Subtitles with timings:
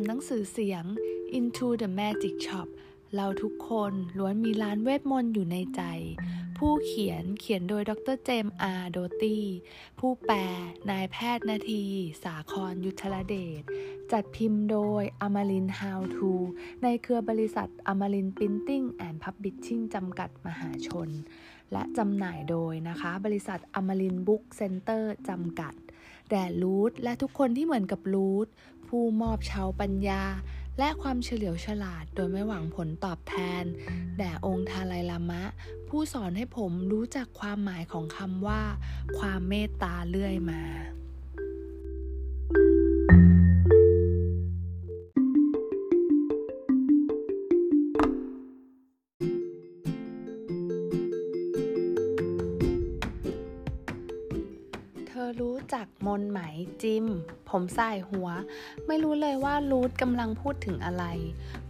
[0.00, 0.84] ำหนังสือเสียง
[1.38, 2.68] Into the Magic Shop
[3.14, 5.82] เราทุกคนล้วนมีร้านเวทมนต์อยู่ในใจ
[6.58, 8.16] ผู้เขียนเขียนโดยดร.
[8.24, 8.84] James R.
[8.84, 9.44] Doty
[9.98, 10.38] ผู้แปล
[10.90, 11.82] นายแพทย์นาที
[12.22, 13.62] สาครยุทธลเดช
[14.12, 16.30] จัดพิมพ์โดยอมริน How to
[16.82, 21.08] ในเครือบริษัทอมรินทร์พริ้นติ้งแอนด์พับลิชชิ่งจำกัดมหาชน
[21.72, 25.74] และจำหน่ายโดยนะคะ บริษัทอมรินทร์บุ๊คเซ็นเตอร์จำกัด
[26.30, 28.48] แด่รูทและทุกคนที่เหมือนกับรูท
[28.90, 30.22] ผู้มอบเชาปัญญา
[30.78, 33.64] และความเฉลียวฉลาดโดยไม่หวังผลตอบแทน
[34.18, 35.42] แด่องค์ทาลายลามะ
[35.88, 38.62] ผู้สอนให้ผมรู้จักความหมายของคำว่า
[39.18, 40.62] ความเมตตาเลื่อยมา
[56.82, 57.04] จิม
[57.48, 58.28] ผมสายหัว
[58.86, 61.04] ไม่รู้เลยว่ารูทกำลังพูดถึงอะไร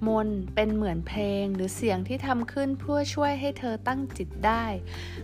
[0.06, 4.64] มนเป็นเหมือนเพลงหรือเสียงที่ทำขึ้นเพื่อช่วยให้เธอตั้งจิตได้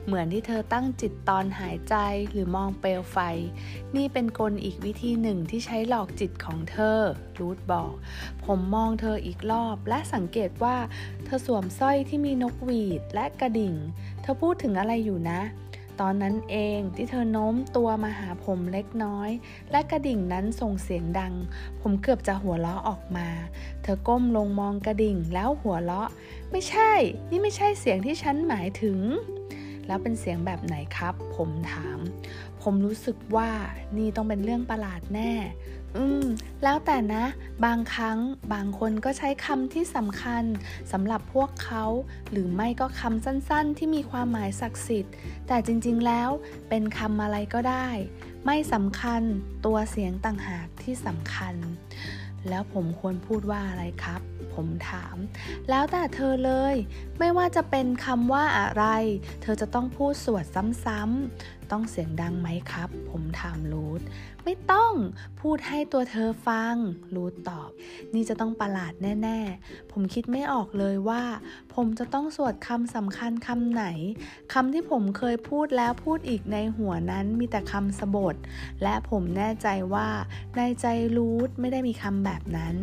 [0.04, 1.94] เหมือนที่เธอตั้งจิตตอนหายใจ
[2.30, 3.18] หรือมองเปลวไฟ
[3.96, 7.00] นี่เป็นกลอีกวิธีหนึ่งที่ใช้หลอกจิตของเธอ
[7.38, 7.92] รูทบอก
[8.44, 10.76] ผมมองเธออีกรอบ และสังเกตว่า
[11.24, 13.74] เธอสวมสร้อยที่มีนกหวีดและกระดิ่ง
[14.22, 15.40] เธอพูดถึงอะไรอยู่นะ
[16.00, 19.30] ตอนนั้นเองที่เธอโน้มตัวมาหาผมเล็กน้อย
[19.70, 21.34] และกระดิ่งนั้นส่งเสียงดัง
[21.80, 23.28] ผมเกือบจะหัวเราะออกมา
[23.82, 26.08] เธอก้มลงมองกระดิ่งแล้วหัวเราะ
[26.50, 26.92] ไม่ใช่
[27.30, 28.98] นี่ไม่ใช่เสียงที่ฉันหมายถึง
[29.86, 31.98] แล้วเป็นเสียงแบบไหนครับ ผมถาม
[32.62, 33.50] ผมรู้สึกว่า
[33.96, 35.32] นี่ต้องเป็นเรื่องประหลาดแน่
[35.96, 36.24] อืม
[36.62, 37.24] แล้วแต่นะ
[37.64, 38.18] บางครั้ง
[38.52, 40.44] บางคนก็ใช้คำที่สำคัญ
[40.92, 41.84] สำหรับพวกเขา
[42.30, 45.14] หรือไม่ก็คำสั้นๆ ที่มีความหมายศักดิ์สิทธิ์
[45.46, 46.30] แต่จริงๆแล้ว
[46.68, 47.88] เป็นคำอะไรก็ได้
[48.46, 49.22] ไม่สำคัญ
[49.66, 51.54] ตัวเสียงต่างหากที่สำคัญ
[52.48, 54.20] แล้วผมควรพูดว่าอะไรครับ
[54.54, 55.16] ผมถาม
[55.70, 56.74] แล้วแต่เธอเลย
[57.18, 58.84] ไม่ว่าจะเป็นคำว่าอะไร
[59.42, 60.44] เธอจะต้องพูดสวด
[60.84, 64.00] ซ้ำๆต้องเสียงดังไหมครับ ผมถามรูท
[64.44, 64.92] ไม่ต้อง
[65.40, 66.76] พูดให้ตัวเธอฟัง
[67.14, 67.70] รูทตอบ
[68.14, 71.22] นี่จะต้องประหลาดแน่ ๆ ผมคิดไม่ออกเลยว่า
[71.74, 73.84] ผมจะต้องสวดคำสำคัญคำไหน
[74.52, 78.36] คำที่ผมเคยพูดแล้วพูดอีกในหัวนั้นมีแต่คำสบท
[78.82, 80.08] และผมแน่ใจว่า
[80.56, 82.74] ในใจรูทไม่ได้มีคำแบบนั้น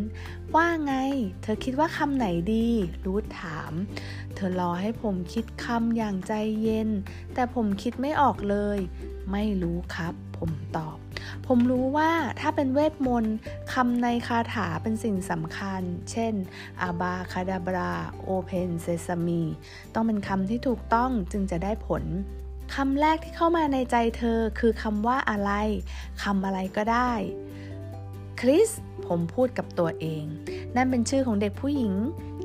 [0.56, 0.96] ว่าไง
[1.42, 2.68] เธอคิดว่าคำไหนดี
[3.06, 3.74] รูทถาม
[4.36, 6.90] เธอรอให้ผมคิดคำอย่างใจเย็น
[7.34, 8.80] แต่ผมคิดไม่ออกเลย
[9.32, 10.98] ไม่รู้ครับ ผมตอบ
[11.48, 13.36] ผมรู้ว่าถ้าเป็นเวทมนต์
[13.74, 15.82] คำในคาถาเป็นสิ่งสำคัญ
[16.12, 16.34] เช่น
[16.82, 17.94] อาบาคาดาบรา
[18.24, 19.44] โอเพนเซซามี
[19.94, 22.04] ต้องเป็นคำที่ถูกต้องจึงจะได้ผล
[22.76, 25.52] คำแรกที่เข้ามาในใจเธอคือคำว่าอะไร
[26.24, 27.12] คำอะไรก็ได้
[28.40, 28.70] คริส
[29.08, 30.24] ผมพูดกับตัวเอง
[30.76, 31.94] นั่นเป็นชื่อของเด็กผู้หญิง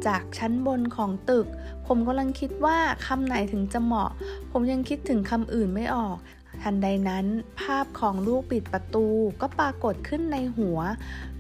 [0.07, 1.47] จากชั้นบนของตึก
[1.87, 4.11] ผมกำลังคิดว่าคำไหนถึงจะเหมาะ
[4.53, 6.17] ผมยังคิดถึงคำอื่นไม่ออก
[6.63, 7.27] ทันใดนั้น
[7.61, 9.07] ภาพของลูกบิดประตู
[9.41, 10.79] ก็ปรากฏขึ้นในหัว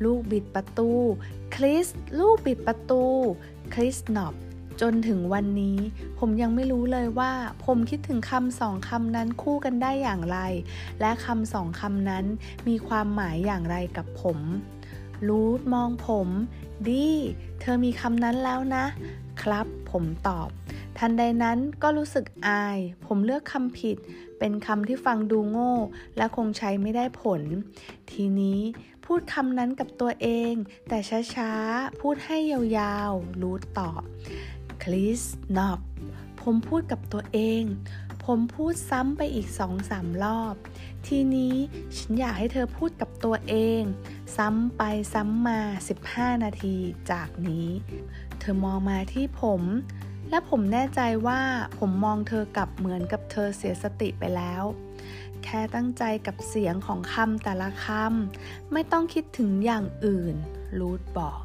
[0.04, 0.90] ลูกบิดประตู
[1.54, 1.86] คริส
[2.20, 3.02] ลูกบิดประตู
[3.74, 4.34] คริสนอบ
[4.80, 5.78] จนถึงวันนี้
[6.18, 7.32] ผมยังไม่รู้เลยว่า
[7.64, 10.38] ผมคิดถึงคำสองคำนั้นคู่กันได้อย่างไร
[11.00, 12.24] และคำสองคำนั้น
[12.68, 14.38] มีความหมายอย่างไรกับผม
[15.28, 16.28] รูทมองผม
[16.88, 17.08] ดี
[17.60, 18.84] เธอมีคำนั้นแล้วนะ
[19.42, 20.48] ครับ ผมตอบ
[20.98, 23.96] ทันใดนั้นก็รู้สึกอาย ผมเลือกคำผิด
[24.38, 25.74] เป็นคำที่ฟังดูโง่
[26.16, 27.42] และคงใช้ไม่ได้ผล
[28.10, 28.60] ทีนี้
[29.04, 30.52] พูดคำนั้นกับตัวเอง
[30.88, 30.98] แต่
[31.34, 34.02] ช้าๆ พูดให้ยาวๆ รูทตอบ
[34.82, 35.22] คริส
[35.56, 35.80] นอบ
[36.40, 37.62] ผมพูดกับตัวเอง
[38.32, 40.54] ผมพูดซ้ำไปอีกสองสามรอบ
[41.06, 41.54] ทีนี้
[41.96, 43.82] ฉันอยากให้เธอพูดกับตัวเอง
[44.36, 45.60] ซ้ำไปซ้ำมา
[46.00, 46.76] 15 นาที
[47.10, 47.68] จากนี้
[48.38, 49.62] เธอมองมาที่ผม
[50.30, 51.40] และผมแน่ใจว่า
[51.78, 54.62] ผมมองเธอกลับเหมือนกับเธอเสียสติไปแล้ว
[55.44, 60.34] แค่ตั้งใจกับเสียงของคำแต่ละคำไม่ต้องคิดถึงอย่างอื่น
[60.78, 61.42] รูทบอก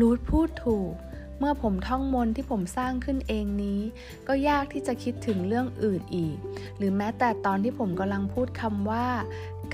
[0.00, 0.94] รูทพูดถูก
[1.42, 3.80] เมื่อผมท่องมนที่ผมสร้างขึ้นเองนี้
[4.28, 6.36] ก็ยากที่จะคิดถึงเรื่องอื่นอีก
[6.76, 9.06] หรือแม้แต่ตอนที่ผมกำลังพูดคำว่า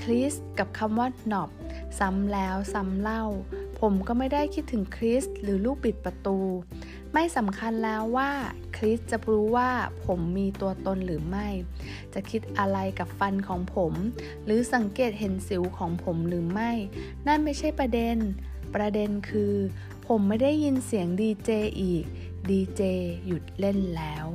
[0.01, 1.49] คริสกับคำว่าหนอบ
[1.99, 3.23] ซ้ำแล้วซ้ำเล่า
[3.79, 6.39] ผมก็ไม่ได้คิดถึงคริสหรือลูกบิดประตู
[7.13, 8.31] ไม่สำคัญแล้วว่า
[8.77, 9.69] คริสจะรู้ว่า
[10.05, 11.47] ผมมีตัวตนหรือไม่
[12.13, 13.93] จะคิดอะไรกับฟันของผม
[14.45, 16.71] หรือสังเกตเห็นสิวของผมหรือไม่
[17.27, 18.17] นั่นไม่ใช่ประเด็น
[18.75, 19.53] ประเด็นคือ
[20.11, 21.49] ผมไม่ได้ยินเสียงดีเจ
[21.81, 22.05] อีก
[22.49, 22.81] ดีเจ
[23.25, 24.25] หยุดเล่นแล้ว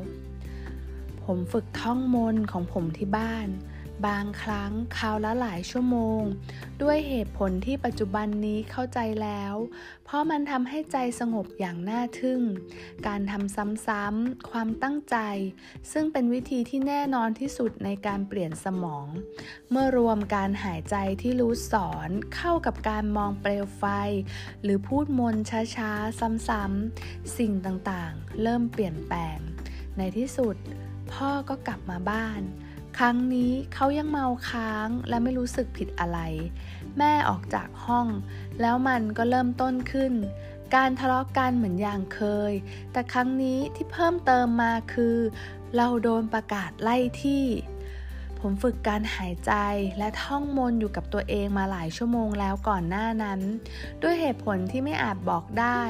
[1.25, 3.49] ผมฝึกท่องมนของผมที่บ้าน
[4.07, 6.23] บางครั้งคราวละหลายชั่วโมง
[6.83, 9.55] ด้วยเหตุผลที่ปัจจุบันนี้เข้าใจแล้ว
[10.05, 12.41] เพราะมันทำให้ใจสงบอย่างน่าทึ่ง
[13.07, 13.57] การทำ
[13.87, 15.17] ซ้ำๆความตั้งใจ
[15.93, 19.07] ซึ่งเป็นวิธีที่แน่นอนที่สุดในการเปลี่ยนสมอง
[19.71, 23.85] เมื่อรวมการหายใจที่รู้สอนเข้ากับการมองเปลวไฟ
[24.63, 25.37] หรือพูดมน
[25.77, 29.39] ช้าๆ ซ้ำๆ สิ่งต่างๆ เริ่มเปลี่ยนแปลง
[29.99, 30.57] ในที่สุด
[31.13, 32.43] พ่อก็กลับมาบ้าน
[32.99, 36.19] ครั้งนี้เขายังเมาค้างและไม่รู้สึกผิดอะไร
[36.99, 38.07] แม่ออกจากห้อง
[38.61, 40.13] แล้วมันก็เริ่มต้นขึ้น
[40.75, 42.53] การทะเลาะกันเหมือนอย่างเคย
[42.93, 45.17] แต่ครั้งนี้ที่เพิ่มเติมมาคือ
[45.77, 47.45] เราโดนประกาศไล่ที่
[48.41, 49.53] ผมฝึกการหายใจ
[49.99, 53.41] และท่องมนอยู่กับตัวเองมาหลายชั่วโมงแล้วก่อนหน้านั้น
[54.03, 55.83] ด้วยเหตุผลที่ไม่อาจบอกได้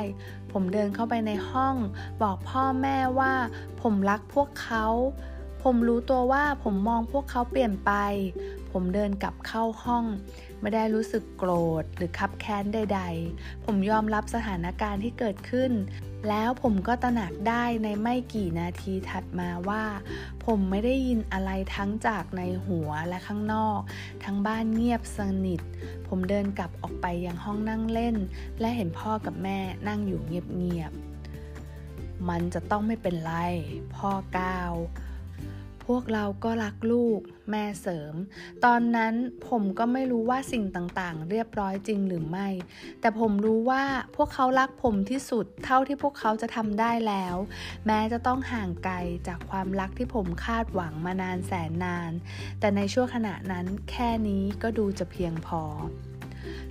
[0.53, 1.77] ผมเดินเข้าไปในห้อง
[2.23, 3.35] บอกพ่อแม่ว่า
[3.83, 4.87] ผมรักพวกเขา
[5.63, 7.93] ผมรู้ตัวว่าผมมองพวกเขาเปลี่ยนไป
[8.73, 10.05] ผมเดินกลับเข้าห้อง
[10.61, 13.01] ไม่ได้รู้สึกโกรธหรือคับแค้นใด
[13.33, 15.73] ๆ ผมยอมรับสถานการณ์ที่เกิดขึ้น
[16.29, 19.85] แล้วผมก็ตระหนักได้ในไม่กี่นาทีถัดมาว่า
[20.45, 23.81] ผมไม่ได้ยินอะไรทั้งจากในหัวและข้างนอก
[24.25, 25.61] ทั้งบ้านเงียบสนิท
[26.09, 28.17] ผมเดินกลับออกไปยังห้องนั่งเล่น
[28.61, 33.35] และเห็นพ่อกับแม่นั่งอยู่เงียบๆมันจะต้องไม่เป็นไร
[33.97, 34.75] พ่อกล่าว
[35.87, 37.21] พวกเราก็รักลูก
[37.51, 38.15] แม่เสริม
[38.65, 39.15] ตอนนั้น
[39.49, 42.49] ผมก็ไม่รู้ว่าสิ่งต่างๆ เรียบร้อยจริงหรือไม่
[43.01, 43.85] แต่ผมรู้ว่า
[44.17, 47.37] พวกเขารักผมที่สุดเท่าที่พวกเขาจะทำได้แล้ว
[47.87, 48.97] แม้จะต้องห่างไกล
[49.29, 52.13] จากความรักที่ผมคาดหวังมานานแสนนาน
[52.61, 55.63] แต่ในช่วงขณะนั้นแค่นี้ก็ดูจะเพียงพอ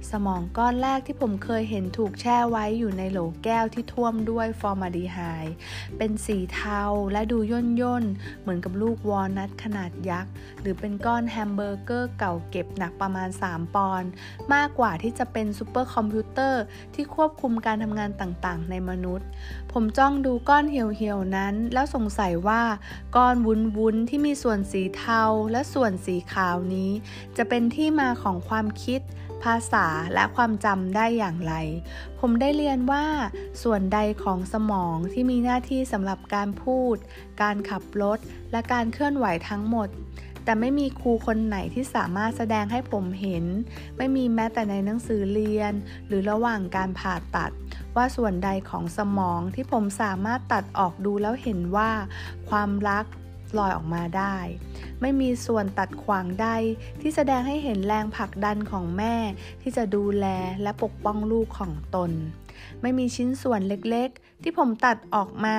[0.09, 5.55] สมองก้อนแรกที่ผมเคยเห็นถูกแช่ไว้อยู่ในโหลแก้วที่ท่วมด้วยฟอร์มาลดีไฮด์
[5.97, 8.05] เป็นสีเทาและดูย่นย่น
[8.41, 10.31] เหมือนกับลูกวอลนัทขนาดยักษ์
[10.61, 14.09] หรือเป็นก้อนแฮมเบอร์เกอร์เก่าเก็บหนักประมาณ 3 ปอนด์
[14.53, 16.61] มากกว่าที่จะเป็นซูเปอร์คอมพิวเตอร์
[16.95, 19.27] ที่ควบคุมการทำงานต่างๆ ในมนุษย์
[19.71, 22.61] ผมจ้องดูก้อนเหี่ยวๆนั้น แล้วสงสัยว่า
[23.15, 26.91] ก้อนวุ้นๆที่มีส่วนสีเทาและส่วนสีขาวนี้
[27.37, 29.01] จะเป็นที่มาของความคิด
[29.43, 31.53] ภาษาและความจำได้อย่างไร
[32.19, 33.05] ผมได้เรียนว่า
[33.63, 36.95] ส่วนใดของสมองที่มีหน้าที่สำหรับการพูด
[37.41, 38.19] การขับรถ
[38.51, 39.89] และการเคลื่อนไหวทั้งหมด
[40.45, 43.45] แต่ไม่มีครูคนไหนที่สามารถแสดงให้ผมเห็น
[43.97, 45.73] ไม่มีแม้แต่ในหนังสือเรียน
[46.07, 47.51] หรือระหว่างการผ่าตัด
[47.95, 51.91] ว่าส่วนใดของสมองที่ผมสามารถตัดออกดูแล้วเห็นว่า
[52.49, 53.05] ความรัก
[53.57, 54.37] ลอยออกมาได้
[55.01, 56.47] ไม่มีส่วนตัดขวางใด
[57.01, 59.15] ที่แสดงให้เห็นแรงผลักดันของแม่
[59.61, 60.25] ที่จะดูแล
[60.63, 62.11] และปกป้องลูกของตน
[62.81, 65.57] ไม่มีชิ้นส่วนเล็กๆ ที่ผมตัดออกมา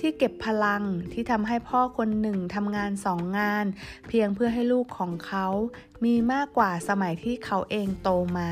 [0.00, 0.82] ที่เก็บพลัง
[1.12, 3.64] ที่ทำให้พ่อคนหนึ่งทำงานสองงาน
[4.08, 5.46] เพียงเพื่อให้ลูกของเขา
[6.04, 8.50] มีมากกว่าสมัยที่เขาเองโตมา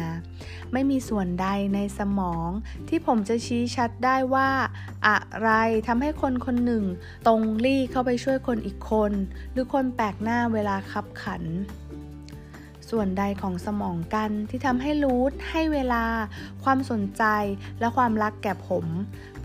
[0.73, 2.49] ไม่มีส่วนใดในสมอง
[2.89, 4.51] ที่ผมจะชี้ชัดได้ว่า
[5.07, 5.51] อะไร
[5.89, 6.85] ทำให้คนคนหนึ่ง
[7.27, 9.13] ตรงรี่เข้าไปช่วยคนอีกคน
[9.53, 11.43] หรือคนแปลกหน้าเวลาคับขัน
[12.91, 15.21] ส่วนใดของสมองกันที่ทำให้รู้
[15.51, 16.05] ให้เวลา
[16.65, 17.25] ความสนใจ
[17.81, 18.87] และความรักแก่ผม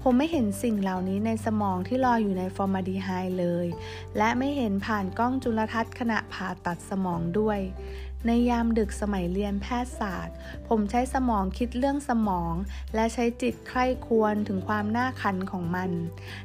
[0.02, 3.10] ผมไม่เห็นสิ่งเหล่านี้ในสมองที่ลอยอยู่ในฟอร์มาดีไฮ
[3.40, 3.68] เลย
[4.18, 7.60] และไม่เห็นผ่านกล้องจุลทรรศน์ขณะผ่าตัดสมองด้วย
[8.26, 10.36] ในยามดึกสมัยเรียนแพทยศาสตร์
[10.68, 12.54] ผมใช้สมองคิดเรื่องสมอง
[12.96, 15.92] และใช้จิตใคร่ควรถึงความน่าคันของมัน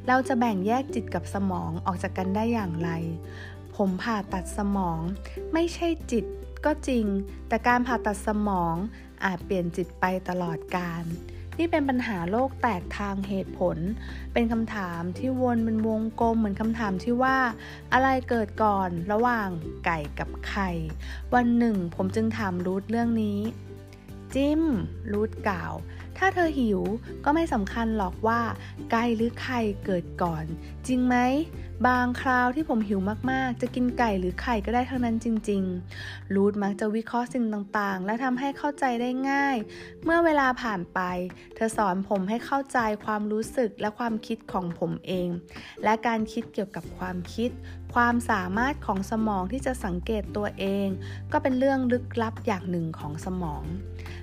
[0.07, 2.90] เราจะแบ่งแยกจิตกับสมองออกจากกันได้อย่างไร
[3.76, 4.99] ผมผ่าตัดสมอง
[5.52, 6.25] ไม่ใช่จิต
[6.64, 7.07] ก็จริง
[7.49, 8.76] แต่การผ่าตัดสมอง
[9.25, 11.05] อาจเปลี่ยนจิตไปตลอดกาล
[11.59, 13.76] นี่เป็นปัญหาโลกแตกทางเหตุผล
[14.33, 17.38] เป็นคำถามที่วนเป็นวงกลมเหมือนคำถามที่ว่า
[17.93, 19.49] อะไรเกิดก่อนระหว่าง
[19.85, 20.71] ไก่กับไข่
[21.35, 23.40] วันหนึ่งผมจึงถามรูทเรื่องนี้
[24.35, 24.62] จิม
[25.12, 25.73] รูทกล่าว
[26.19, 26.81] ถ้าเธอหิว
[27.25, 28.40] ก็ไม่สำคัญหรอกว่า
[28.90, 30.45] ไก่หรือไข่เกิดก่อน
[30.87, 31.17] จริงไหม
[31.87, 39.56] บางคราวที่ผมหิวมากๆ จะกินไก่หรือไข่ก็ได้ทั้งนั้นจริงๆ รูทมักจะวิเคราะห์สิ่งต่างๆ และทำให้เข้าใจได้ง่าย
[40.04, 41.00] เมื่อเวลาผ่านไป
[41.54, 45.28] เธอสอนผมให้เข้าใจความรู้สึกและความคิดของผมเอง
[45.84, 47.50] และการคิดเกี่ยวกับความคิด
[47.94, 50.88] ความสามารถของสมองที่จะสังเกตตัวเอง
[51.32, 53.64] ก็เป็นเรื่องลึกลับอย่างหนึ่งของสมอง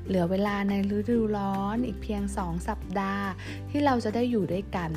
[0.08, 3.28] เหลือเวลาในฤดูร้อนอีกเพียงสองสัปดาห์
[3.70, 4.92] ที่เราจะได้อยู่ด้วยกัน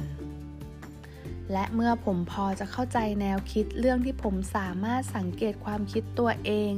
[1.52, 6.72] และเมื่อผมพอจะเข้าใจแนวคิดเรื่องที่ผมสามารถสังเกตความคิดตัวเอง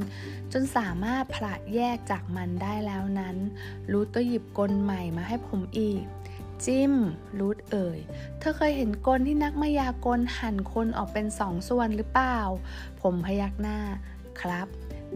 [0.51, 3.37] จนสามารถผละแยกจากมันได้แล้วนั้น
[3.91, 6.03] รูทก็หยิบกลใหม่มาให้ผมอีก
[6.65, 6.93] จิม
[7.39, 7.99] รูทเอ่ย
[8.39, 12.39] เธอเคยเห็นกลที่นักมายากลหั่นคนออกเป็นสองส่วนหรือเปล่า
[13.01, 13.79] ผมพยักหน้า
[14.41, 14.67] ครับ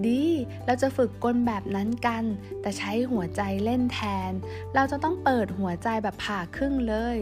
[0.06, 0.24] ดี
[0.66, 2.24] เราจะฝึกกลแบบนั้นกัน
[2.62, 4.00] แต่ใช้หัวใจเล่นแท
[4.30, 4.32] น
[4.76, 7.20] เราจะต้องเปิดหัวใจแบบผ่าครึ่งเลย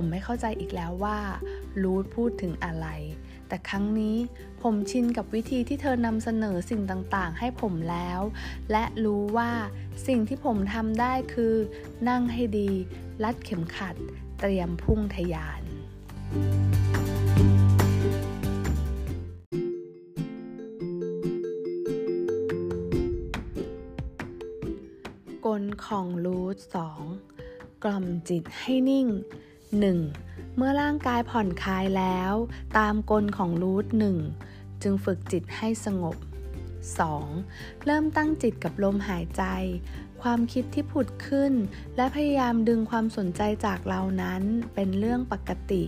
[0.00, 1.18] ผมไม่เข้าใจอีกแล้วว่า
[1.82, 2.86] รูทพูดถึงอะไร
[3.48, 4.16] แต่ครั้งนี้
[4.62, 8.20] ผมชินกับวิธีที่เธอนำเสนอสิ่งต่างๆ ให้ผมแล้ว
[8.70, 9.50] และรู้ว่า
[10.06, 11.54] สิ่งที่ผมทำได้คือ
[12.08, 12.70] นั่งให้ดี
[13.24, 13.94] รัดเข็มขัด
[14.40, 15.62] เตรียมพุ่งทยาน
[25.46, 27.02] กลของรูทสอง
[27.84, 29.08] กล่อมจิตให้นิ่ง
[29.74, 30.56] 1.
[30.56, 32.32] เมื่อร่างกายผ่อนคลายแล้ว
[32.78, 34.16] ตามกลของรูทหนึ่ง
[34.82, 36.16] จึงฝึกจิตให้สงบ
[37.20, 37.84] 2.
[37.84, 39.42] เริ่มตั้งจิตกับลมหายใจ
[40.22, 41.52] ความคิดที่ผุดขึ้น
[41.96, 44.42] และพยายามดึงความสนใจจากเรานั้น
[44.74, 45.84] เป็นเรื่องปกติ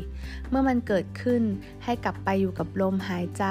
[0.48, 1.42] เมื่อมันเกิดขึ้น
[1.84, 3.44] ให้กลับไปอยู่กับลมหายใจ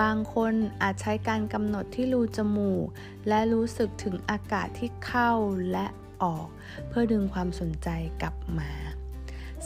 [0.00, 2.86] บางคนอาจใช้การกำหนดที่รูจมูก
[3.28, 5.32] และรู้สึกถึงอากาศที่เข้า
[5.72, 5.86] และ
[6.22, 6.46] ออก
[6.88, 7.88] เพื่อดึงความสนใจ
[8.22, 8.70] กลับมา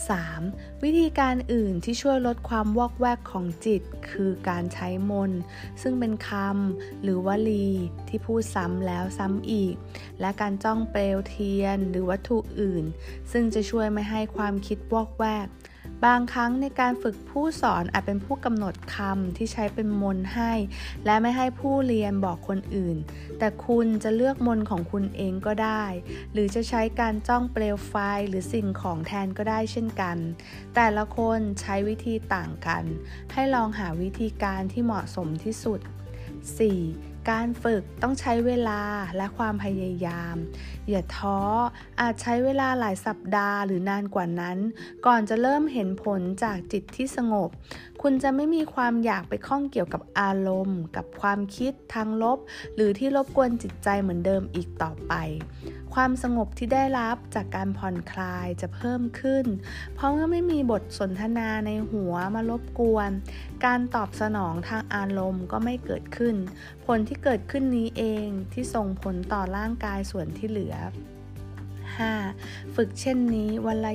[0.01, 0.83] 3.
[0.83, 5.33] วิธีการอื่นที่ช่วยลดความวอกแวกของจิต คือการใช้มน
[5.83, 7.69] ซึ่งเป็นคำหรือวลี
[8.09, 9.75] ที่พูดซ้ำแล้วซ้ำอีก
[10.21, 12.85] และการจ้องเปลวเทียนหรือวัตถุอื่น
[13.33, 15.49] ซึ่งจะช่วยไม่ให้ความคิดวอกแวก
[16.05, 20.53] บางครั้งในการฝึกผู้สอนอาจเป็นผู้กำหนดคำที่ใช้เป็นมนให้
[21.05, 22.97] และไม่ให้ผู้เรียนบอกคนอื่น
[23.39, 25.85] แต่คุณจะเลือกมนของคุณเองก็ได้
[26.33, 27.95] หรือจะใช้การจ้องเปลวไฟ
[28.29, 30.17] หรือสิ่งของแทนก็ได้เช่นกัน
[30.75, 32.85] แต่ละคนใช้วิธีต่างกัน
[33.33, 37.12] ให้ลองหาวิธีการที่เหมาะสมที่สุด 4.
[37.31, 38.81] การฝึกต้องใช้เวลา
[39.17, 40.37] และความพยายาม
[40.89, 41.39] อย่าท้อ
[42.01, 44.59] อาจใช้เวลาหลายสัปดาห์หรือนานกว่านั้น
[45.07, 47.51] ก่อนจะเริ่มเห็นผลจากจิตที่สงบ
[48.03, 52.39] คุณจะไม่มีความอยากไปข้องเกี่ยวกับอารมณ์ กับความคิดทางลบ
[52.75, 55.13] หรือที่รบกวนจิตใจเหมือนเดิมอีกต่อไป
[55.95, 59.47] ความสงบที่ได้รับจากการผ่อนคลายจะเพิ่มขึ้น
[59.95, 63.11] เพราะเมื่อไม่มีบทสนทนาในหัวมารบกวน
[63.65, 66.37] การตอบสนองทางอารมณ์ก็ไม่เกิดขึ้น
[66.87, 70.77] ผลที่เกิดขึ้นนี้เองที่ส่งผลต่อร่างกายส่วนที่เหลือ
[71.97, 72.75] 5.
[72.75, 73.93] ฝึกเช่นนี้วันละ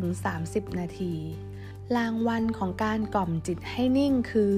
[0.00, 1.14] 20-30 นาที
[1.96, 4.52] รางวัลของการกล่อมจิตให้นิ่งคือ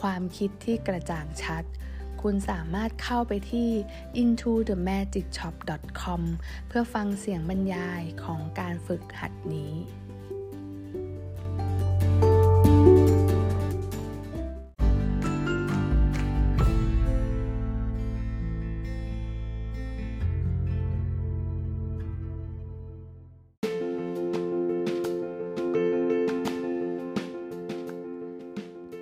[0.00, 1.64] ความคิดที่กระจ่างชัด
[2.28, 3.70] คุณสามารถเข้าไปที่
[4.22, 6.22] intothemagicshop.com
[6.68, 9.72] เพื่อฟังเสียงบรรยายของการฝึกหัดนี้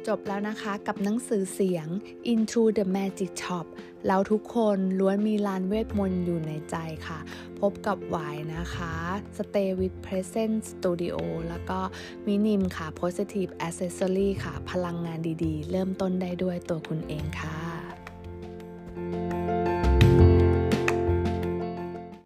[0.08, 1.86] จบแล้วนะคะกับหนังสือเสียง
[2.32, 3.66] Into the Magic Shop
[4.06, 7.18] เราทุกคนล้วนมีลานเวทมนต์อยู่ในใจค่ะ
[7.60, 8.92] พบกับหวายนะคะ
[9.38, 11.16] Stay with Present Studio
[11.48, 11.78] แล้วก็
[12.26, 17.61] มินิมค่ะ Positive Accessory ค่ะ พลังงานดีๆ เริ่มต้นได้ด้วยตัวคุณเองค่ะ